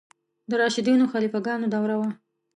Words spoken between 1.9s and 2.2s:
وه.